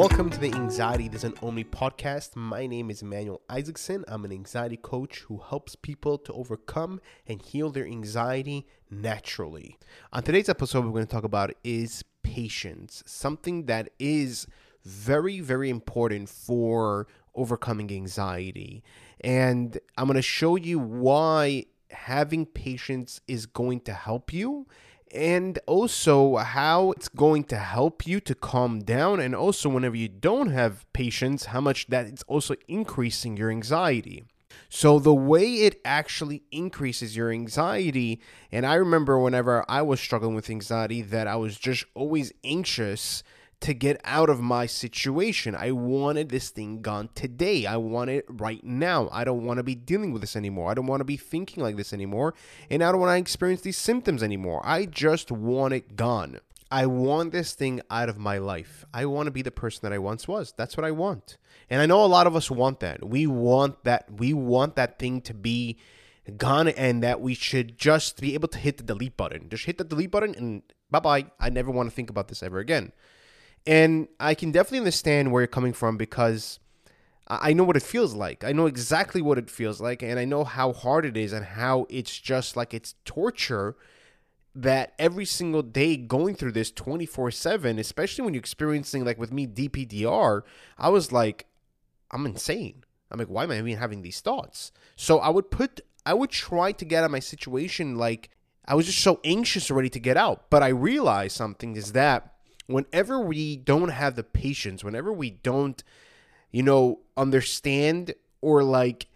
[0.00, 2.34] Welcome to the Anxiety Doesn't Me podcast.
[2.34, 4.02] My name is Emmanuel Isaacson.
[4.08, 9.76] I'm an anxiety coach who helps people to overcome and heal their anxiety naturally.
[10.14, 14.46] On today's episode, we're going to talk about is patience, something that is
[14.86, 18.82] very, very important for overcoming anxiety.
[19.20, 24.66] And I'm going to show you why having patience is going to help you
[25.12, 30.08] and also how it's going to help you to calm down and also whenever you
[30.08, 34.24] don't have patience how much that it's also increasing your anxiety.
[34.68, 38.20] So the way it actually increases your anxiety
[38.52, 43.22] and i remember whenever i was struggling with anxiety that i was just always anxious
[43.60, 45.54] to get out of my situation.
[45.54, 47.66] I wanted this thing gone today.
[47.66, 49.08] I want it right now.
[49.12, 50.70] I don't want to be dealing with this anymore.
[50.70, 52.34] I don't want to be thinking like this anymore.
[52.70, 54.62] And I don't want to experience these symptoms anymore.
[54.64, 56.40] I just want it gone.
[56.70, 58.84] I want this thing out of my life.
[58.94, 60.54] I want to be the person that I once was.
[60.56, 61.36] That's what I want.
[61.68, 63.04] And I know a lot of us want that.
[63.04, 65.78] We want that we want that thing to be
[66.36, 69.48] gone and that we should just be able to hit the delete button.
[69.48, 71.26] Just hit the delete button and bye-bye.
[71.40, 72.92] I never want to think about this ever again.
[73.66, 76.58] And I can definitely understand where you're coming from because
[77.28, 78.42] I know what it feels like.
[78.42, 81.44] I know exactly what it feels like, and I know how hard it is and
[81.44, 83.76] how it's just like it's torture
[84.54, 89.32] that every single day going through this 24 7, especially when you're experiencing, like with
[89.32, 90.42] me, DPDR,
[90.76, 91.46] I was like,
[92.10, 92.82] I'm insane.
[93.12, 94.72] I'm like, why am I even having these thoughts?
[94.96, 98.30] So I would put, I would try to get out of my situation like
[98.64, 100.50] I was just so anxious already to get out.
[100.50, 102.34] But I realized something is that
[102.70, 105.82] whenever we don't have the patience, whenever we don't,
[106.50, 109.06] you know, understand or like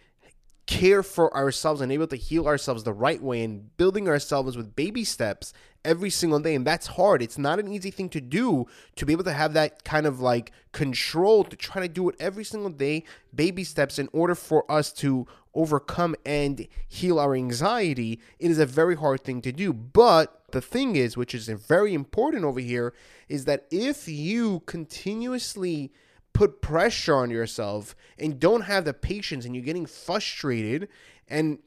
[0.65, 4.75] care for ourselves and able to heal ourselves the right way and building ourselves with
[4.75, 6.55] baby steps every single day.
[6.55, 7.21] And that's hard.
[7.21, 10.19] It's not an easy thing to do to be able to have that kind of
[10.19, 14.69] like control to try to do it every single day baby steps in order for
[14.71, 18.19] us to overcome and heal our anxiety.
[18.39, 19.71] It is a very hard thing to do.
[19.71, 22.93] But the thing is which is very important over here
[23.29, 25.91] is that if you continuously
[26.35, 30.89] put pressure on yourself and don't have the patience and you're getting frustrated.
[31.29, 31.59] And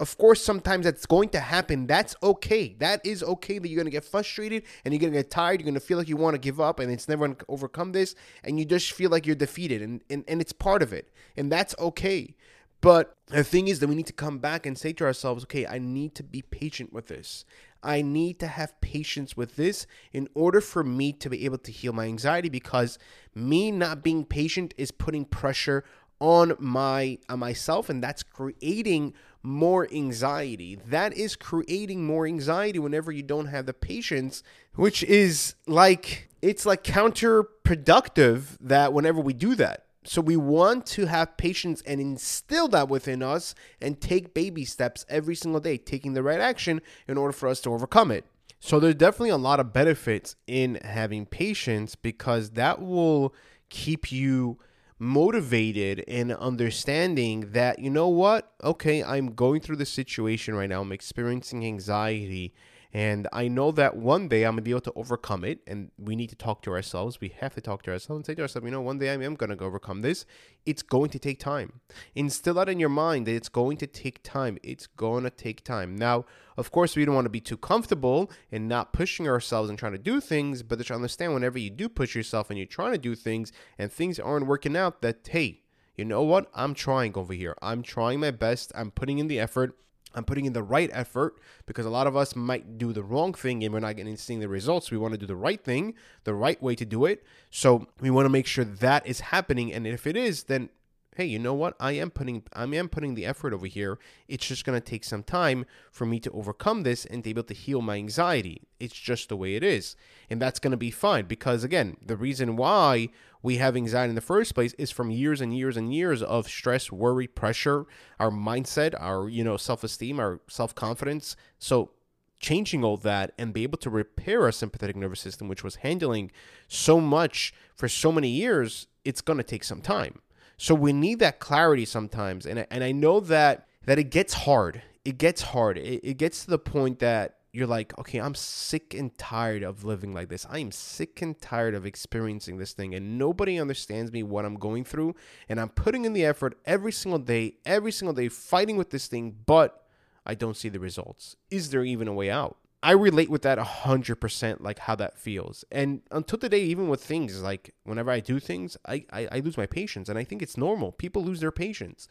[0.00, 1.86] of course sometimes that's going to happen.
[1.86, 2.74] That's okay.
[2.80, 5.60] That is okay that you're going to get frustrated and you're going to get tired.
[5.60, 7.44] You're going to feel like you want to give up and it's never going to
[7.48, 10.92] overcome this and you just feel like you're defeated and, and, and it's part of
[10.92, 11.12] it.
[11.36, 12.34] And that's okay.
[12.80, 15.64] But the thing is that we need to come back and say to ourselves, okay,
[15.64, 17.44] I need to be patient with this.
[17.82, 21.72] I need to have patience with this in order for me to be able to
[21.72, 22.98] heal my anxiety because
[23.34, 25.84] me not being patient is putting pressure
[26.20, 30.78] on my on myself and that's creating more anxiety.
[30.86, 34.42] That is creating more anxiety whenever you don't have the patience
[34.74, 41.04] which is like it's like counterproductive that whenever we do that so we want to
[41.04, 46.14] have patience and instill that within us and take baby steps every single day, taking
[46.14, 48.24] the right action in order for us to overcome it.
[48.58, 53.34] So there's definitely a lot of benefits in having patience because that will
[53.68, 54.58] keep you
[54.98, 58.50] motivated and understanding that you know what?
[58.64, 60.80] Okay i'm going through this situation right now.
[60.80, 62.54] I'm experiencing anxiety
[62.98, 65.60] and I know that one day I'm gonna be able to overcome it.
[65.68, 67.20] And we need to talk to ourselves.
[67.20, 69.12] We have to talk to ourselves and say to ourselves, you know, one day I
[69.12, 70.26] am gonna overcome this.
[70.66, 71.74] It's going to take time.
[72.16, 74.58] Instill that in your mind that it's going to take time.
[74.64, 75.94] It's gonna take time.
[75.94, 76.24] Now,
[76.56, 79.92] of course, we don't want to be too comfortable and not pushing ourselves and trying
[79.92, 82.98] to do things, but to understand whenever you do push yourself and you're trying to
[82.98, 85.60] do things and things aren't working out, that hey,
[85.94, 86.50] you know what?
[86.52, 87.54] I'm trying over here.
[87.62, 88.72] I'm trying my best.
[88.74, 89.78] I'm putting in the effort
[90.14, 93.34] I'm putting in the right effort because a lot of us might do the wrong
[93.34, 94.90] thing and we're not getting seeing the results.
[94.90, 97.24] We want to do the right thing, the right way to do it.
[97.50, 99.72] So we want to make sure that is happening.
[99.72, 100.70] And if it is, then
[101.18, 101.74] hey, you know what?
[101.80, 103.98] I am putting I am putting the effort over here.
[104.28, 107.42] It's just gonna take some time for me to overcome this and to be able
[107.42, 108.62] to heal my anxiety.
[108.78, 109.96] It's just the way it is.
[110.30, 113.08] And that's gonna be fine because again, the reason why
[113.42, 116.46] we have anxiety in the first place is from years and years and years of
[116.46, 117.86] stress, worry, pressure,
[118.20, 121.34] our mindset, our you know, self-esteem, our self-confidence.
[121.58, 121.90] So
[122.38, 126.30] changing all that and be able to repair our sympathetic nervous system, which was handling
[126.68, 130.20] so much for so many years, it's going to take some time.
[130.58, 134.82] So we need that clarity sometimes, and and I know that that it gets hard.
[135.04, 135.78] It gets hard.
[135.78, 139.84] It, it gets to the point that you're like, okay, I'm sick and tired of
[139.84, 140.46] living like this.
[140.50, 144.56] I am sick and tired of experiencing this thing, and nobody understands me what I'm
[144.56, 145.14] going through.
[145.48, 149.06] And I'm putting in the effort every single day, every single day, fighting with this
[149.06, 149.84] thing, but
[150.26, 151.36] I don't see the results.
[151.50, 152.58] Is there even a way out?
[152.82, 155.64] I relate with that 100%, like how that feels.
[155.72, 159.56] And until today, even with things, like whenever I do things, I, I, I lose
[159.56, 160.08] my patience.
[160.08, 160.92] And I think it's normal.
[160.92, 162.06] People lose their patience.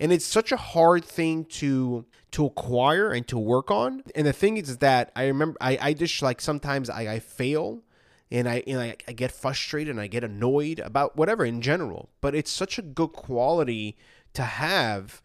[0.00, 4.02] And it's such a hard thing to to acquire and to work on.
[4.14, 7.82] And the thing is that I remember I, I just like sometimes I, I fail
[8.30, 12.10] and I and I, I get frustrated and I get annoyed about whatever in general.
[12.20, 13.96] But it's such a good quality
[14.34, 15.20] to have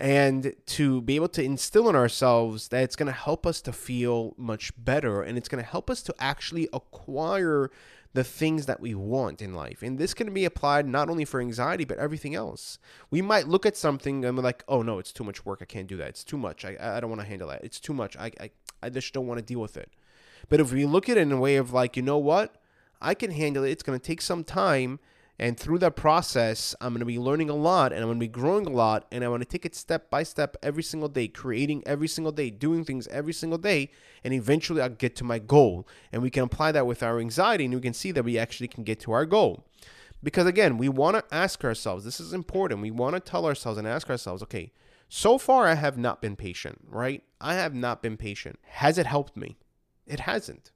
[0.00, 3.70] and to be able to instill in ourselves that it's going to help us to
[3.70, 7.70] feel much better and it's going to help us to actually acquire
[8.14, 9.82] the things that we want in life.
[9.82, 12.78] And this can be applied not only for anxiety, but everything else.
[13.10, 15.58] We might look at something and we're like, oh no, it's too much work.
[15.60, 16.08] I can't do that.
[16.08, 16.64] It's too much.
[16.64, 17.62] I, I don't want to handle that.
[17.62, 18.16] It's too much.
[18.16, 18.50] I, I,
[18.82, 19.92] I just don't want to deal with it.
[20.48, 22.56] But if we look at it in a way of like, you know what?
[23.02, 23.70] I can handle it.
[23.70, 24.98] It's going to take some time
[25.40, 28.24] and through that process, I'm going to be learning a lot and I'm going to
[28.24, 29.06] be growing a lot.
[29.10, 32.30] And I want to take it step by step every single day, creating every single
[32.30, 33.90] day, doing things every single day.
[34.22, 35.88] And eventually I'll get to my goal.
[36.12, 38.68] And we can apply that with our anxiety and we can see that we actually
[38.68, 39.64] can get to our goal.
[40.22, 42.82] Because again, we want to ask ourselves, this is important.
[42.82, 44.72] We want to tell ourselves and ask ourselves, okay,
[45.08, 47.24] so far I have not been patient, right?
[47.40, 48.58] I have not been patient.
[48.66, 49.56] Has it helped me?
[50.06, 50.70] It hasn't.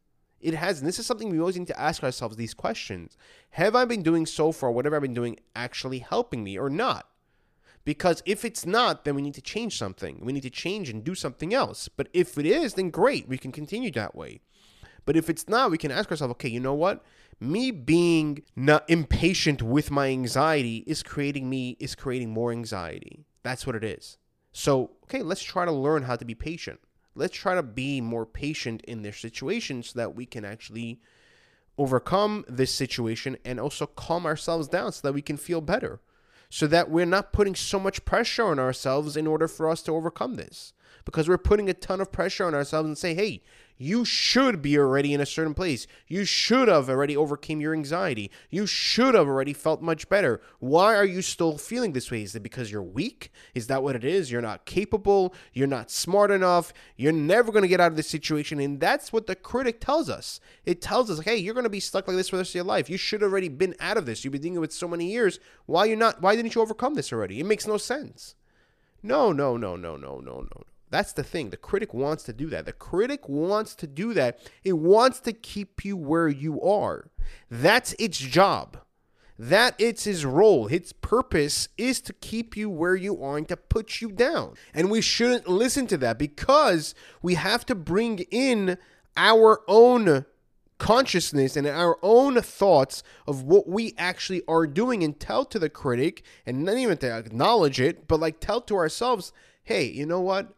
[0.45, 0.79] It has.
[0.79, 3.17] And this is something we always need to ask ourselves these questions.
[3.51, 7.09] Have I been doing so far, whatever I've been doing, actually helping me or not?
[7.87, 10.21] Because if it's not, then we need to change something.
[10.23, 11.89] We need to change and do something else.
[11.89, 14.43] But if it is, then great, we can continue that way.
[15.07, 17.03] But if it's not, we can ask ourselves, okay, you know what?
[17.41, 23.25] Me being not impatient with my anxiety is creating me is creating more anxiety.
[23.43, 24.19] That's what it is.
[24.53, 26.81] So, okay, let's try to learn how to be patient
[27.15, 31.01] let's try to be more patient in their situation so that we can actually
[31.77, 36.01] overcome this situation and also calm ourselves down so that we can feel better.
[36.51, 39.93] So that we're not putting so much pressure on ourselves in order for us to
[39.93, 40.73] overcome this.
[41.05, 43.43] Because we're putting a ton of pressure on ourselves and say hey
[43.77, 45.87] you should be already in a certain place.
[46.07, 48.31] You should have already overcame your anxiety.
[48.51, 50.41] You should have already felt much better.
[50.61, 52.23] Why are you still feeling this way?
[52.23, 53.33] Is it because you're weak?
[53.55, 54.31] Is that what it is?
[54.31, 55.35] You're not capable.
[55.53, 56.73] You're not smart enough.
[56.97, 58.61] You're never going to get out of this situation.
[58.61, 60.41] And that's what the critic tells us.
[60.65, 62.57] It tells us, hey, you're going to be stuck like this for the rest of
[62.57, 62.89] your life.
[62.89, 64.25] You should have already been out of this.
[64.25, 65.41] You've been dealing with so many years.
[65.67, 66.23] Why you not?
[66.23, 67.41] Why didn't you overcome this already?
[67.41, 68.37] It makes no sense.
[69.03, 70.65] No, no, no, no, no, no, no.
[70.95, 71.51] That's the thing.
[71.51, 72.67] The critic wants to do that.
[72.67, 74.39] The critic wants to do that.
[74.63, 77.11] It wants to keep you where you are.
[77.51, 78.77] That's its job.
[79.37, 80.69] That it's his role.
[80.69, 84.55] Its purpose is to keep you where you are and to put you down.
[84.73, 88.79] And we shouldn't listen to that because we have to bring in
[89.17, 90.27] our own
[90.79, 95.69] consciousness and our own thoughts of what we actually are doing and tell to the
[95.69, 99.33] critic and not even to acknowledge it, but like tell to ourselves,
[99.65, 100.55] hey, you know what?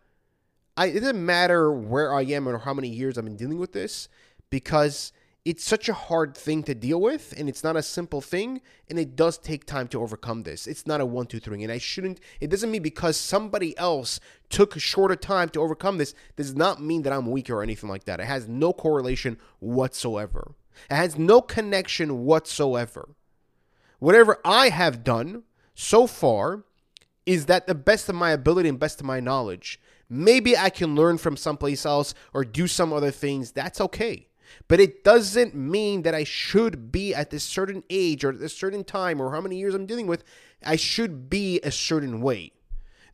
[0.77, 3.73] I, it doesn't matter where I am or how many years I've been dealing with
[3.73, 4.09] this
[4.51, 5.13] because
[5.47, 8.99] it's such a hard thing to deal with and it's not a simple thing and
[8.99, 10.67] it does take time to overcome this.
[10.67, 11.63] It's not a one two three.
[11.63, 14.19] And i shouldn't it doesn't mean because somebody else
[14.51, 17.89] took a shorter time to overcome this does not mean that i'm weaker or anything
[17.89, 18.21] like that.
[18.21, 20.57] It has no correlation whatsoever.
[20.91, 23.09] It has no connection whatsoever.
[24.01, 25.45] Whatever i have done
[25.75, 26.65] so far
[27.27, 30.95] is that the best of my ability and best of my knowledge Maybe I can
[30.95, 33.53] learn from someplace else or do some other things.
[33.53, 34.29] That's okay.
[34.69, 38.57] But it doesn't mean that I should be at this certain age or at this
[38.57, 40.23] certain time or how many years I'm dealing with,
[40.65, 42.53] I should be a certain way.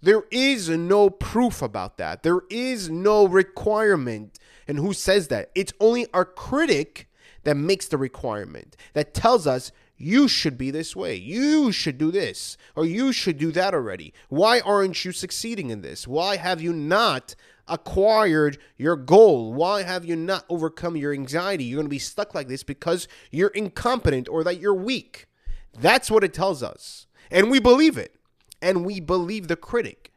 [0.02, 2.22] There is no proof about that.
[2.22, 4.38] There is no requirement.
[4.68, 5.50] And who says that?
[5.54, 7.08] It's only our critic
[7.44, 11.14] that makes the requirement, that tells us you should be this way.
[11.14, 12.56] You should do this.
[12.74, 14.12] Or you should do that already.
[14.28, 16.08] Why aren't you succeeding in this?
[16.08, 17.34] Why have you not
[17.68, 19.52] acquired your goal?
[19.52, 21.64] Why have you not overcome your anxiety?
[21.64, 25.26] You're going to be stuck like this because you're incompetent or that you're weak.
[25.78, 27.06] That's what it tells us.
[27.30, 28.16] And we believe it.
[28.60, 30.12] And we believe the critic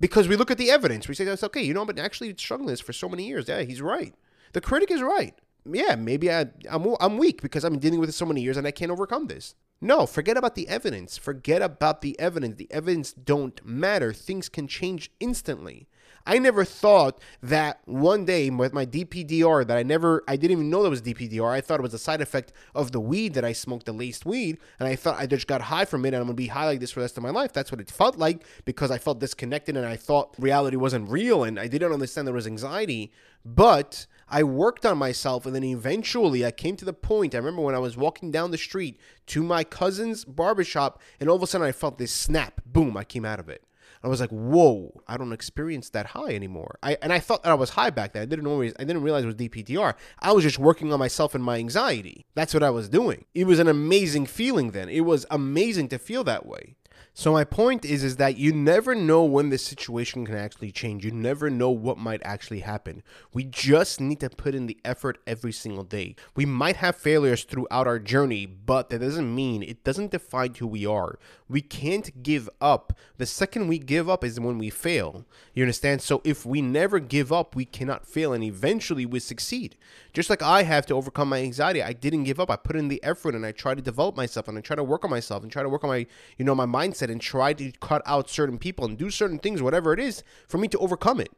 [0.00, 1.08] because we look at the evidence.
[1.08, 3.48] We say, that's okay, you know, but actually struggling this for so many years.
[3.48, 4.14] Yeah, he's right.
[4.52, 8.08] The critic is right yeah, maybe I, I'm, I'm weak because I've been dealing with
[8.08, 9.54] it so many years and I can't overcome this.
[9.80, 11.16] No, forget about the evidence.
[11.16, 12.56] Forget about the evidence.
[12.56, 14.12] The evidence don't matter.
[14.12, 15.88] Things can change instantly.
[16.26, 20.70] I never thought that one day with my DPDR that I never I didn't even
[20.70, 21.50] know that was DPDR.
[21.50, 24.26] I thought it was a side effect of the weed that I smoked, the laced
[24.26, 26.66] weed, and I thought I just got high from it and I'm gonna be high
[26.66, 27.52] like this for the rest of my life.
[27.52, 31.44] That's what it felt like because I felt disconnected and I thought reality wasn't real
[31.44, 33.12] and I didn't understand there was anxiety.
[33.44, 37.34] But I worked on myself, and then eventually I came to the point.
[37.34, 41.36] I remember when I was walking down the street to my cousin's barbershop, and all
[41.36, 42.60] of a sudden I felt this snap.
[42.64, 43.64] Boom, I came out of it.
[44.02, 46.78] I was like, whoa, I don't experience that high anymore.
[46.82, 48.22] I and I thought that I was high back then.
[48.22, 49.94] I didn't always I didn't realize it was DPDR.
[50.20, 52.24] I was just working on myself and my anxiety.
[52.34, 53.26] That's what I was doing.
[53.34, 54.88] It was an amazing feeling then.
[54.88, 56.76] It was amazing to feel that way.
[57.12, 61.04] So my point is is that you never know when the situation can actually change.
[61.04, 63.02] You never know what might actually happen.
[63.32, 66.16] We just need to put in the effort every single day.
[66.34, 70.66] We might have failures throughout our journey, but that doesn't mean it doesn't define who
[70.66, 71.18] we are.
[71.48, 72.92] We can't give up.
[73.18, 75.26] The second we give up is when we fail.
[75.52, 76.00] You understand?
[76.00, 79.76] So if we never give up, we cannot fail and eventually we succeed.
[80.12, 82.50] Just like I have to overcome my anxiety, I didn't give up.
[82.50, 84.84] I put in the effort and I tried to develop myself and I try to
[84.84, 86.06] work on myself and try to work on my,
[86.38, 89.62] you know, my mindset and try to cut out certain people and do certain things,
[89.62, 91.30] whatever it is, for me to overcome it.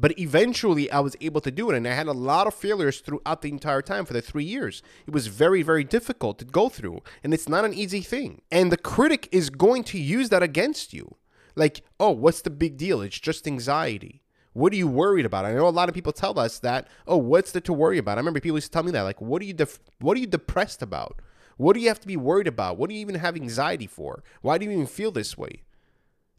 [0.00, 3.00] But eventually, I was able to do it, and I had a lot of failures
[3.00, 4.80] throughout the entire time for the three years.
[5.08, 8.42] It was very, very difficult to go through, and it's not an easy thing.
[8.52, 11.16] And the critic is going to use that against you.
[11.56, 13.00] Like, oh, what's the big deal?
[13.00, 14.22] It's just anxiety.
[14.52, 15.44] What are you worried about?
[15.44, 16.86] I know a lot of people tell us that.
[17.06, 18.18] Oh, what's there to worry about?
[18.18, 19.02] I remember people used to tell me that.
[19.02, 21.20] Like, what are you def- what are you depressed about?
[21.58, 22.78] What do you have to be worried about?
[22.78, 24.22] What do you even have anxiety for?
[24.40, 25.64] Why do you even feel this way?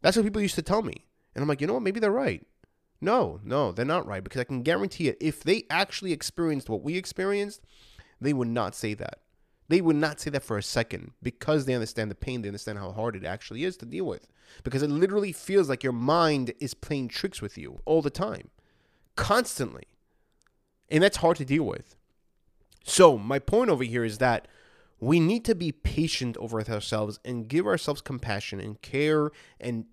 [0.00, 1.04] That's what people used to tell me.
[1.34, 1.82] And I'm like, you know what?
[1.82, 2.44] Maybe they're right.
[3.02, 5.18] No, no, they're not right because I can guarantee it.
[5.20, 7.60] If they actually experienced what we experienced,
[8.20, 9.20] they would not say that.
[9.68, 12.42] They would not say that for a second because they understand the pain.
[12.42, 14.26] They understand how hard it actually is to deal with.
[14.64, 18.50] Because it literally feels like your mind is playing tricks with you all the time,
[19.16, 19.84] constantly.
[20.90, 21.94] And that's hard to deal with.
[22.84, 24.48] So, my point over here is that
[25.00, 29.86] we need to be patient over with ourselves and give ourselves compassion and care and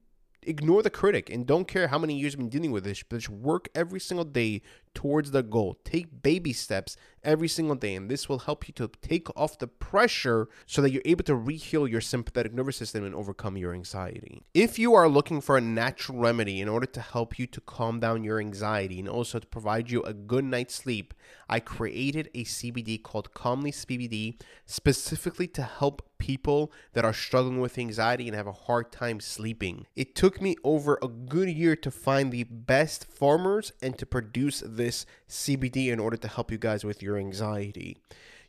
[0.44, 3.18] ignore the critic and don't care how many years you've been dealing with this, but
[3.18, 4.62] just work every single day
[4.98, 5.78] towards the goal.
[5.84, 9.68] Take baby steps every single day, and this will help you to take off the
[9.68, 14.42] pressure so that you're able to reheal your sympathetic nervous system and overcome your anxiety.
[14.56, 18.00] If you are looking for a natural remedy in order to help you to calm
[18.00, 21.14] down your anxiety and also to provide you a good night's sleep,
[21.48, 27.78] I created a CBD called Calmli CBD specifically to help people that are struggling with
[27.78, 29.86] anxiety and have a hard time sleeping.
[29.96, 34.64] It took me over a good year to find the best farmers and to produce
[34.66, 37.98] this this CBD in order to help you guys with your anxiety.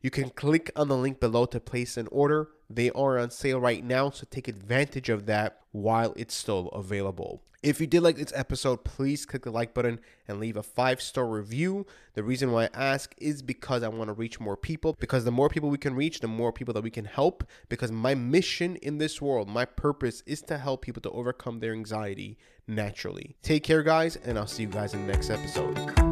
[0.01, 2.49] You can click on the link below to place an order.
[2.71, 7.43] They are on sale right now, so take advantage of that while it's still available.
[7.61, 11.03] If you did like this episode, please click the like button and leave a five
[11.03, 11.87] star review.
[12.15, 14.97] The reason why I ask is because I want to reach more people.
[15.01, 17.43] Because the more people we can reach, the more people that we can help.
[17.69, 21.73] Because my mission in this world, my purpose is to help people to overcome their
[21.73, 23.35] anxiety naturally.
[23.43, 26.08] Take care, guys, and I'll see you guys in the next episode.